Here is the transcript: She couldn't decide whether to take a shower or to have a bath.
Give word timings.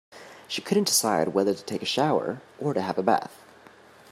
She 0.47 0.63
couldn't 0.63 0.87
decide 0.87 1.27
whether 1.35 1.53
to 1.53 1.63
take 1.63 1.83
a 1.83 1.85
shower 1.85 2.41
or 2.57 2.73
to 2.73 2.81
have 2.81 2.97
a 2.97 3.03
bath. 3.03 3.43